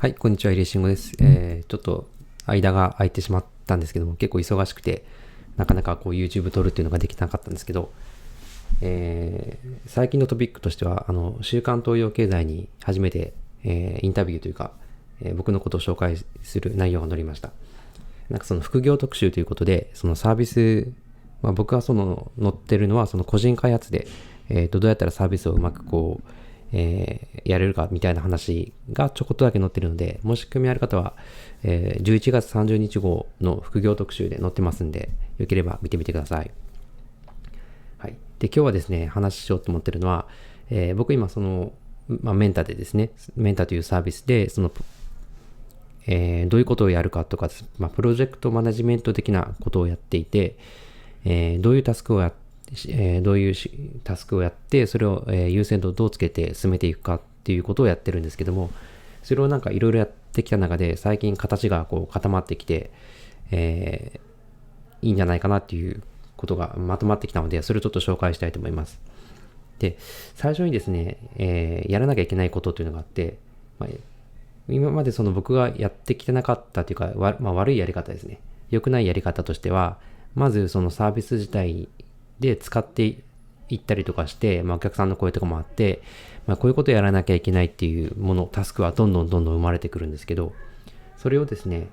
[0.00, 1.14] はい、こんにちは、イレーシングです。
[1.18, 2.08] えー、ちょっと
[2.46, 5.04] 間が空いてしまったんですけども、結構忙しくて、
[5.56, 7.90] なかなかこう YouTube 撮るっていうのができなかったんですけど、
[8.80, 13.32] えー、最近のトピックとしては、あの、週刊東洋経済に初めて、
[13.64, 14.70] えー、インタビューというか、
[15.20, 17.50] えー、僕のことを紹介する内容が載りました。
[18.30, 20.92] なんかその副業特集ということで、そのサービス、
[21.42, 24.06] まあ、僕はその載ってるのはその個人開発で、
[24.48, 26.30] えっ、と、どうやったらサービスをうまくこう、
[26.72, 31.14] えー、やれるかみたいな話がちょこっとだけ載ってるので、もし興味ある方は、
[31.62, 36.50] えー、11月30日号の副業特集で載ってますんで、よければ見てみてください。
[37.98, 38.16] はい。
[38.38, 40.26] で、今日はですね、話しようと思ってるのは、
[40.70, 41.72] えー、僕今その、
[42.22, 44.70] まあ、メンタでですね、メンタというサービスで、その、
[46.06, 50.56] えー、どういうことをやるかとか、まあ、プロジェクトマネジメント的なことをやっていて、
[51.24, 52.47] えー、どういうタスクをやって
[52.88, 53.54] え、どういう
[54.04, 58.70] タスクをやって、それを、え、優先度をどうつけて進めていくかっていうことをやってるんですけども、
[59.22, 62.90] それをなんかいろいろやってきた中で、最近形がこう固まってきて、
[63.50, 66.02] えー、いいんじゃないかなっていう
[66.36, 69.00] ことがまとまってきたので、それをちょっと紹介したいと思います。
[69.78, 69.96] で、
[70.34, 73.38] 最初にですね、え、やらなきゃいけないことというのがあって、
[73.78, 73.90] まあ、
[74.68, 78.40] 今までその僕がやってきてなかったというか、まあ、悪いやり方ですね。
[78.70, 79.98] 良くないやり方としては、
[80.34, 81.88] まずそのサービス自体
[82.40, 83.18] で使って
[83.68, 86.02] いったりとかして、まあ、お客さんの声とかもあって、
[86.46, 90.52] まあ、こういうことやらなきゃいけないっていうもの、タスクはどんどんどんどん生まれてくるんですけど、
[91.16, 91.88] それをですね、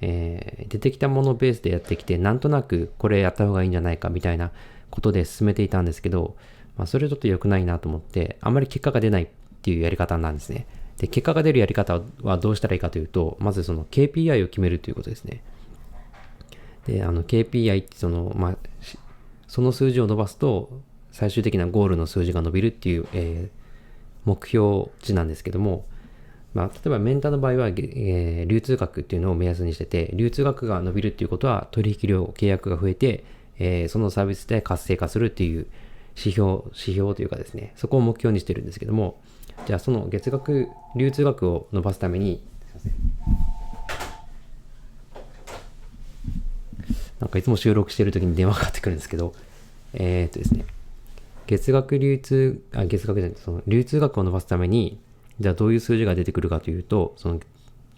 [0.00, 4.50] えー、出てきたものベースでやってきて、なんとなくこれやった方がいいんじゃないかみたいな
[4.90, 6.36] ことで進めていたんですけど、
[6.76, 9.28] まあ、それちょっと良くないなと思って、あまり結果が出ないっ
[9.62, 10.66] ていうやり方なんですね。
[10.98, 15.42] で、結果が出るやり方はどうしたらいいかというと、まずその KPI を決めるということですね。
[16.86, 18.56] で、あの KPI ってその、まあ、
[19.54, 20.68] その数字を伸ばすと、
[21.12, 23.58] 最終的なゴールの数字が伸びるっていう、えー、
[24.24, 25.86] 目標値なんですけども、
[26.54, 33.22] まあ、例えばメンターの場合は、えー、流通額っていうのを目安にしてて、流通額が伸びるっていうことは取引量、契約が増えて、
[33.60, 35.68] えー、そのサービスで活性化するっていう
[36.16, 39.20] 指標、指標というかですね、そこを目標にしてるんですけども、
[39.66, 40.66] じゃあその月額、
[40.96, 42.94] 流通額を伸ばすために、すいません。
[47.20, 49.34] なんかいつも収録してる時に電話かかってくるんですけど、
[49.92, 50.64] えー、っとですね、
[51.46, 54.98] 月額流通、あ、月額じゃない、その流通額を伸ばすために、
[55.40, 57.40] じゃあどういう数字が出てくるかというと、その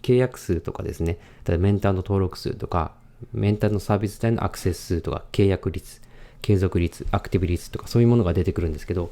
[0.03, 2.93] 契約数とかですね、例えばメンターの登録数とか、
[3.33, 6.01] メンターのサービス体のアクセス数とか、契約率、
[6.43, 9.11] 継続率、アクティブ率とか、そういうものが出てくるんですけど、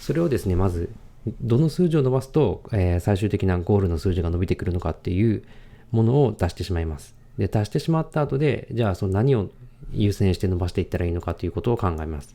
[0.00, 0.90] それをですね、まず、
[1.40, 5.42] どの数字を伸ばすと、えー、最終的なゴールの数字が伸びてくるのかっていう
[5.90, 7.14] ものを出してしまいます。
[7.38, 9.50] で、足してしまった後で、じゃあその何を
[9.92, 12.34] 優先して伸ばしていったらいいのかということを考えます。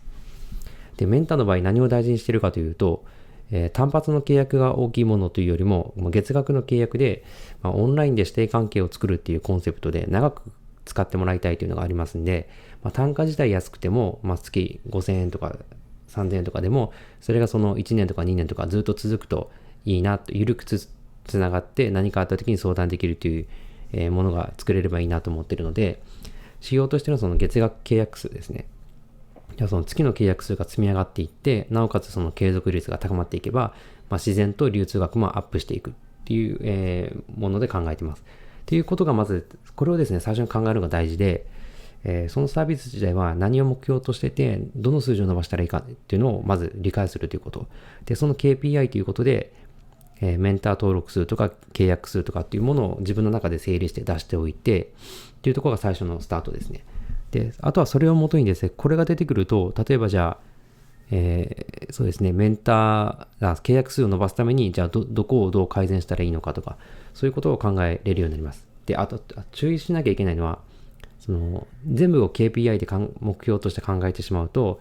[0.97, 3.03] で、メンターの場合何を大事にしているかというと、
[3.51, 7.23] えー、単発の契約が大きいものというよりも、月額の契約で、
[7.61, 10.41] まあ、オンラインで指定関係を作るっていうコンセプトで長く
[10.85, 12.49] 使ってもらいたいというのがありますんで、
[12.83, 15.55] まあ、単価自体安くても、まあ、月5000円とか
[16.09, 19.51] 3000円とかでも、それがその1年とか2年とかずっと続くと
[19.85, 20.89] いいなと、緩くつ
[21.33, 23.47] ながって何かあった時に相談できるという
[23.93, 26.01] えものが作れればいいなと思ってるので、
[26.61, 28.65] 仕様としてのその月額契約数ですね。
[29.57, 33.73] じゃその月の契約数が積み上がっていって、なおかつその継続率が高まっていけば、
[34.09, 35.93] まあ、自然と流通額もアップしていくっ
[36.25, 38.21] ていう、えー、もので考えてます。
[38.21, 38.23] っ
[38.65, 41.45] ていうことがまず、これをですね、最初に考えるのが大事で、
[42.03, 47.67] えー、そのサービス自体は何を目標としてて、どの数字を伸ばしたらいいかっていうのをまず理解するということ。
[48.05, 49.51] で、その KPI ということで、
[50.21, 54.91] え、メンター登録数とか契約数とかっていうものを自分の中で整理して出しておいて、
[55.39, 56.83] っていうところが最初のスタートですね。
[57.31, 60.49] で、あとはそれをもとにですね、これが出てくると、例えばじゃあ、
[61.11, 66.77] えー、そうですね、メンターが、契約数を伸ばすために、じゃあど、どこをどう改善したらいいのかとか、
[67.13, 68.67] そういうことを考えれるようになります。
[68.85, 69.19] で、あと、
[69.51, 70.59] 注意しなきゃいけないのは、
[71.19, 72.87] その、全部を KPI で
[73.19, 74.79] 目標として考えてしまうと、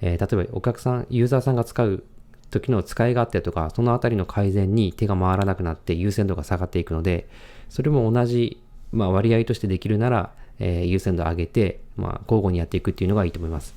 [0.00, 2.02] えー、例えばお客さん、ユーザーさんが使う
[2.50, 7.28] 時の使い勝手とか、そのあたりの改善に手が回らなくなって優先度が下がっていくので、
[7.68, 8.60] それも同じ、
[8.92, 13.74] まあ、割合としてできるなら、えー、優先度を上げて、まあ、交互にやっていくっていうのがいいと思います。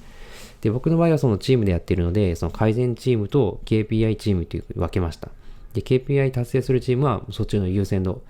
[0.61, 5.29] で、僕の場合はそのチームでやっているので、その改善チームと KPI チームという分けました。
[5.73, 8.21] で、KPI 達成するチームはそっちの優先度、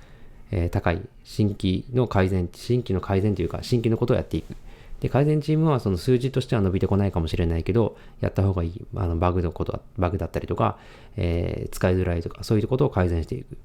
[0.52, 4.56] えー、高い新規の改善、新規の改善というか、新規のことをやっていく。
[5.02, 10.78] で、改善チームはその数字としては伸びてこないかもしれないけど、やった方がいい、あのバグのこと、バグだったりとか、
[11.18, 13.54] えー、使いづらいとか、そういうことを改善していく。
[13.54, 13.58] っ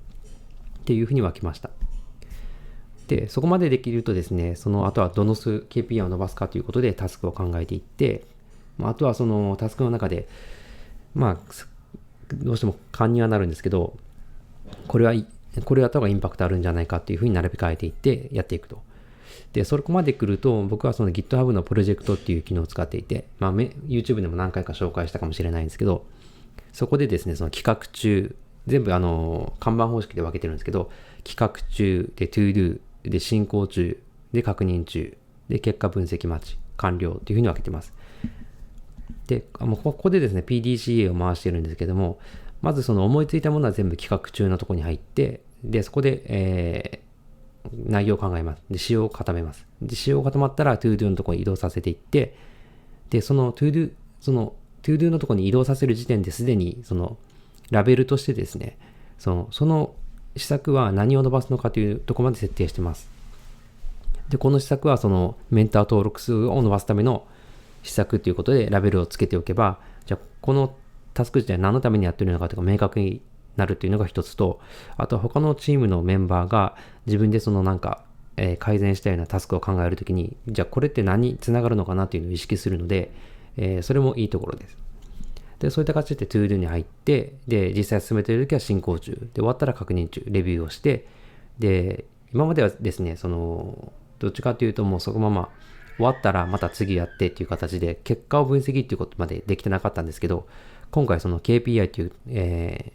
[0.87, 1.71] ていうふうに分けました。
[3.09, 8.25] で、そこまでできるとですね、その後はどの数 KPI を伸ばすかということでタスクを考えていって、
[8.79, 10.29] まあとはそのタスクの中で、
[11.15, 13.97] まあ、どうしても勘にはなるんですけど、
[14.87, 15.15] これは
[15.65, 18.81] これやった方がインパクトあるんじゃないかっていうふうに並べ替えていってやっていくと。
[19.53, 26.07] で、そこまで来ると、僕はその GitHub のプロジェクトっていう機能を使っていて、まあ、YouTube でも何回か紹介したかもしれないんですけど、
[26.73, 28.37] そこでですね、その企画中、
[28.67, 30.91] 全部あの、看板方式で分けてるんですけど、
[31.25, 33.99] 企画中、で、to do、で、進行中、
[34.33, 35.17] で、確認中、
[35.49, 37.93] で、結果分析待ち、完了っていうふうに分けてます。
[39.27, 42.19] で、ここでですね、PDCA を回してるんですけども、
[42.63, 47.06] まずその思いついたものは全部企画中のとこに入って、で、そこで、えー、
[47.73, 48.63] 内容を考えます。
[48.71, 49.67] で、仕様を固めます。
[49.83, 52.37] で、仕様が固まったら ToDo のところに移動させていって、
[53.11, 57.17] で、その ToDo、その ToDo のところに移動させる時点ですでに、その
[57.71, 58.79] ラベルとしてですね、
[59.19, 59.95] その、その
[60.37, 63.09] 施策は何を伸ばすのかというとこまで設定してます。
[64.29, 67.27] で、この施策はそのメンター登録数を伸ばすための
[67.83, 70.75] 施策ということでラベルをつけておけば、じゃあこの
[71.15, 73.23] タスク自体何のためにやってるのかとか明確に
[73.57, 74.61] なるというのが一つと、
[74.97, 76.77] あとは他のチームのメンバーが
[77.07, 78.03] 自分でそのなんか、
[78.37, 83.11] えー、改善したようなタスクを考えるときに、じゃあこれって何につながるのかなというのを意識するので、
[83.57, 84.77] えー、それもいいところです。
[85.59, 91.07] で、そういった形で ToDo に入って、で、実際進めているときは進行中、で、終わったら確認中、レビューをして、
[91.59, 95.51] で、今まではですね、その、どっちかというともうそのまま
[95.97, 100.47] 終わったらまた次やってっていう形で結果を分析っていうことまでできてなかったんですけど、
[100.91, 102.93] 今回その KPI という、え、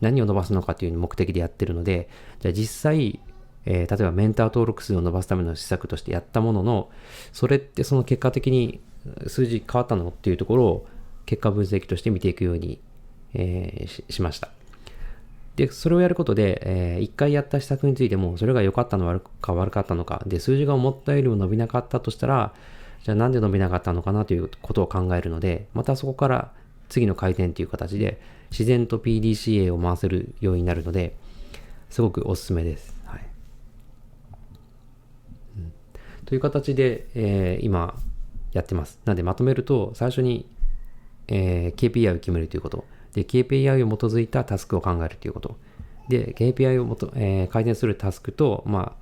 [0.00, 2.08] 何を伸ばすのかという目的でやってるので、
[2.40, 3.20] じゃあ実際、
[3.66, 6.90] えー、例えばメンター登録数を伸ばすための施策としてやったものの、
[7.32, 8.80] それってその結果的に
[9.26, 10.86] 数字変わったのっていうところを
[11.26, 12.80] 結果分析として見ていくように、
[13.34, 14.48] えー、しました。
[15.56, 22.54] で、それをやることで、えー、1回やった施策についても、それが良かったのか悪かったのか、で、数字が思ったよりも伸びなかったとしたら、
[23.04, 26.52] じゃあなんで伸びなかったのかなということを考えるので、またそこから
[26.90, 28.20] 次の回転という形で、
[28.50, 31.16] 自然と PDCA を回せるようになるので、
[31.88, 32.94] すごくおすすめです。
[33.04, 33.20] はい
[35.56, 35.72] うん、
[36.26, 37.94] という形で、えー、今
[38.52, 38.98] やってます。
[39.04, 40.46] なのでまとめると、最初に、
[41.28, 42.84] えー、KPI を決めるということ。
[43.14, 45.56] で、KPI を基づいたタスクを考えるということ。
[46.08, 48.96] で、KPI をもと、えー、改善するタスクと、ま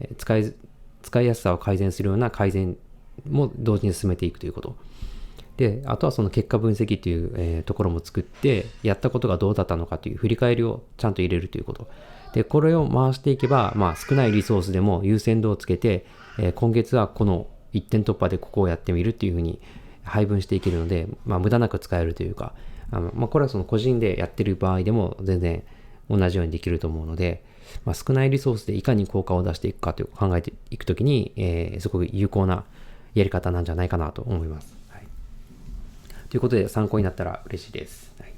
[0.00, 0.54] あ、使い、
[1.02, 2.76] 使いやすさを改善するような改善
[3.28, 4.76] も同時に進めていくということ。
[5.56, 11.88] で、あとはその結果分析っていう、えー、ところも作って、やったことがどうだったのかという振り返りをちゃんと入れるということ。
[12.34, 16.06] で、これを回していけば、まあ少ないリソースでも優先度をつけて、
[16.38, 19.60] えー、今月はこの一点突破でここをやってみるっていうふうに
[20.02, 22.52] 配分していけるので、まあ無駄なく使えるというか、
[22.90, 25.62] あのまあこれはその個人でやってる場合でも全然
[26.10, 27.42] 同じようにできると思うので、
[27.84, 32.64] まあ、少ないリソースでいかに効果を出していくかという考えていくときに、えー、すごく有効な
[33.14, 34.76] やり方なんじゃないかなと思います。
[36.36, 38.12] ということで参考になったら嬉しいです。
[38.20, 38.35] はい